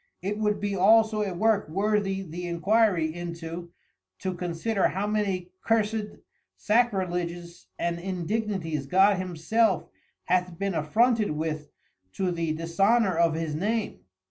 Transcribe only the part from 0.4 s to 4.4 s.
be also a Work worthy the inquiry into, to